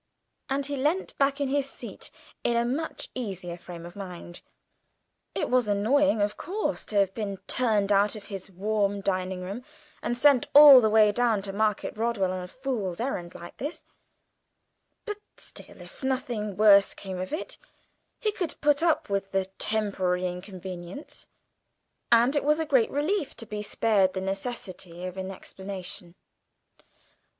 And 0.49 0.65
he 0.65 0.75
leant 0.77 1.15
back 1.19 1.39
in 1.39 1.47
his 1.49 1.69
seat 1.69 2.09
in 2.43 2.57
a 2.57 2.65
much 2.65 3.11
easier 3.13 3.55
frame 3.55 3.85
of 3.85 3.95
mind; 3.95 4.41
it 5.35 5.47
was 5.47 5.67
annoying, 5.67 6.23
of 6.23 6.37
course, 6.37 6.83
to 6.85 6.95
have 6.95 7.13
been 7.13 7.37
turned 7.45 7.91
out 7.91 8.15
of 8.15 8.23
his 8.23 8.49
warm 8.49 9.01
dining 9.01 9.43
room, 9.43 9.63
and 10.01 10.17
sent 10.17 10.47
all 10.55 10.81
the 10.81 10.89
way 10.89 11.11
down 11.11 11.43
to 11.43 11.53
Market 11.53 11.95
Rodwell 11.95 12.31
on 12.33 12.41
a 12.41 12.47
fool's 12.47 12.99
errand 12.99 13.35
like 13.35 13.57
this; 13.57 13.83
but 15.05 15.19
still, 15.37 15.79
if 15.79 16.01
nothing 16.03 16.57
worse 16.57 16.95
came 16.95 17.19
of 17.21 17.31
it, 17.31 17.59
he 18.19 18.31
could 18.31 18.59
put 18.59 18.81
up 18.81 19.07
with 19.07 19.29
the 19.29 19.45
temporary 19.59 20.25
inconvenience, 20.25 21.27
and 22.11 22.35
it 22.35 22.43
was 22.43 22.59
a 22.59 22.65
great 22.65 22.89
relief 22.89 23.35
to 23.37 23.45
be 23.45 23.61
spared 23.61 24.13
the 24.13 24.19
necessity 24.21 25.05
of 25.05 25.15
an 25.15 25.29
explanation. 25.29 26.15